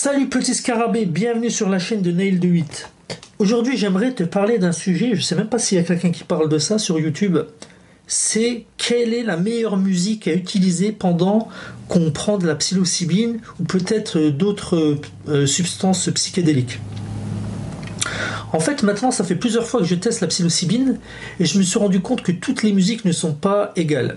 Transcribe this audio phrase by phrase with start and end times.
[0.00, 2.88] Salut petit scarabée, bienvenue sur la chaîne de Nail de 8.
[3.40, 6.22] Aujourd'hui j'aimerais te parler d'un sujet, je sais même pas s'il y a quelqu'un qui
[6.22, 7.36] parle de ça sur YouTube.
[8.06, 11.48] C'est quelle est la meilleure musique à utiliser pendant
[11.88, 16.78] qu'on prend de la psilocybine ou peut-être d'autres euh, substances psychédéliques.
[18.52, 21.00] En fait, maintenant, ça fait plusieurs fois que je teste la psilocybine
[21.40, 24.14] et je me suis rendu compte que toutes les musiques ne sont pas égales.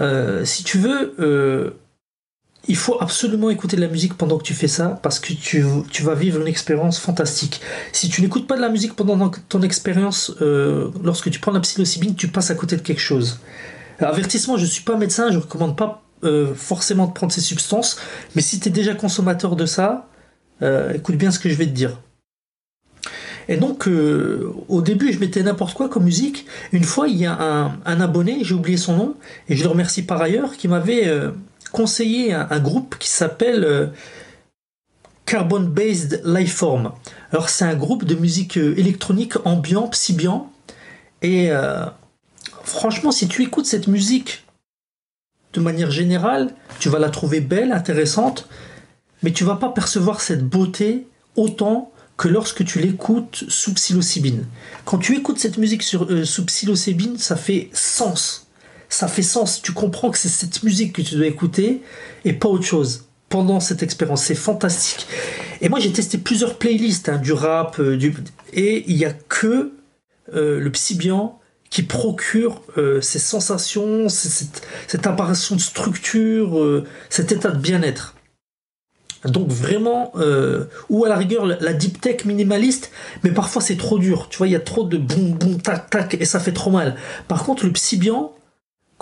[0.00, 1.70] Euh, si tu veux, euh,
[2.68, 5.62] il faut absolument écouter de la musique pendant que tu fais ça parce que tu,
[6.02, 7.60] vas vivre une expérience fantastique.
[7.92, 11.60] Si tu n'écoutes pas de la musique pendant ton expérience, euh, lorsque tu prends la
[11.60, 13.40] psilocybine, tu passes à côté de quelque chose.
[13.98, 17.42] avertissement, je ne suis pas médecin, je ne recommande pas euh, forcément de prendre ces
[17.42, 17.98] substances,
[18.34, 20.08] mais si tu es déjà consommateur de ça,
[20.62, 22.00] euh, écoute bien ce que je vais te dire.
[23.46, 23.86] Et donc,
[24.68, 26.46] au début, je mettais n'importe quoi comme musique.
[26.72, 29.14] Une fois, il y a un abonné, j'ai oublié son nom,
[29.50, 31.12] et je le remercie par ailleurs, qui m'avait
[31.74, 33.88] conseiller un, groupe qui s'appelle euh,
[35.26, 36.92] Carbon Based Lifeform.
[37.32, 40.52] Alors c'est un groupe de musique euh, électronique ambiant, psybian.
[41.20, 41.84] Et euh,
[42.62, 44.46] franchement, si tu écoutes cette musique
[45.52, 48.48] de manière générale, tu vas la trouver belle, intéressante,
[49.24, 54.46] mais tu vas pas percevoir cette beauté autant que lorsque tu l'écoutes sous psilocybine.
[54.84, 58.43] Quand tu écoutes cette musique sur, sous psilocybine, ça fait sens
[58.94, 59.60] ça fait sens.
[59.60, 61.82] Tu comprends que c'est cette musique que tu dois écouter
[62.24, 64.22] et pas autre chose pendant cette expérience.
[64.24, 65.06] C'est fantastique.
[65.60, 68.14] Et moi, j'ai testé plusieurs playlists, hein, du rap, euh, du...
[68.52, 69.72] et il n'y a que
[70.32, 77.50] euh, le psybian qui procure euh, ces sensations, cette, cette, apparition de structure, cet état
[77.50, 78.14] de bien-être.
[79.24, 80.12] Donc vraiment,
[80.90, 82.90] ou à la rigueur la deep tech minimaliste,
[83.24, 84.28] mais parfois c'est trop dur.
[84.28, 86.70] Tu vois, il y a trop de boum boum tac tac et ça fait trop
[86.70, 86.94] mal.
[87.26, 88.34] Par contre, le psybian,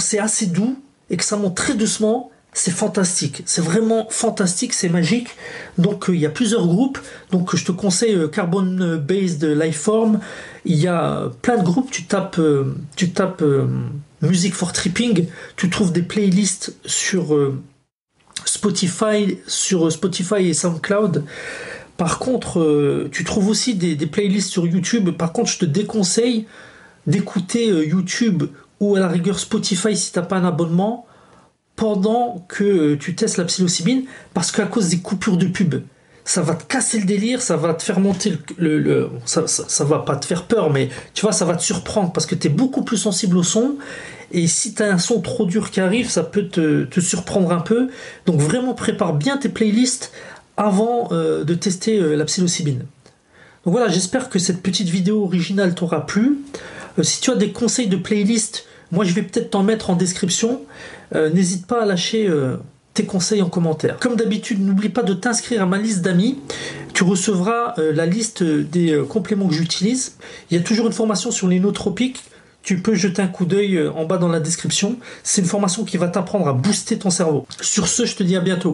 [0.00, 0.76] c'est assez doux
[1.10, 3.42] et que ça monte très doucement, c'est fantastique.
[3.46, 5.28] C'est vraiment fantastique, c'est magique.
[5.76, 6.98] Donc euh, il y a plusieurs groupes.
[7.32, 10.20] Donc je te conseille euh, Carbon Based Lifeform.
[10.64, 11.90] Il y a plein de groupes.
[11.90, 13.44] Tu tapes, euh, tu tapes
[14.22, 15.26] Music for Tripping.
[15.56, 17.36] Tu trouves des playlists sur
[18.44, 21.24] Spotify, sur Spotify et SoundCloud.
[21.96, 25.10] Par contre, tu trouves aussi des, playlists sur YouTube.
[25.10, 26.46] Par contre, je te déconseille
[27.06, 28.44] d'écouter YouTube
[28.80, 31.06] ou à la rigueur Spotify si t'as pas un abonnement
[31.76, 35.76] pendant que tu testes la psilocybine parce qu'à cause des coupures de pub
[36.24, 39.98] ça va te casser le délire, ça va te faire monter le, ça, ça, va
[39.98, 42.50] pas te faire peur, mais tu vois, ça va te surprendre parce que tu es
[42.50, 43.76] beaucoup plus sensible au son.
[44.32, 47.52] Et si tu as un son trop dur qui arrive, ça peut te, te, surprendre
[47.52, 47.88] un peu.
[48.24, 50.12] Donc vraiment prépare bien tes playlists
[50.56, 52.84] avant euh, de tester euh, la psilocybine.
[53.64, 56.38] Donc voilà, j'espère que cette petite vidéo originale t'aura plu.
[56.98, 59.96] Euh, si tu as des conseils de playlist moi, je vais peut-être t'en mettre en
[59.96, 60.60] description.
[61.16, 62.58] Euh, n'hésite pas à lâcher euh,
[62.92, 63.98] tes conseils en commentaire.
[63.98, 66.38] Comme d'habitude, n'oublie pas de t'inscrire à ma liste d'amis.
[66.92, 70.16] Tu recevras la liste des compléments que j'utilise.
[70.50, 72.22] Il y a toujours une formation sur les nootropiques.
[72.62, 74.96] Tu peux jeter un coup d'œil en bas dans la description.
[75.24, 77.48] C'est une formation qui va t'apprendre à booster ton cerveau.
[77.60, 78.72] Sur ce, je te dis à bientôt.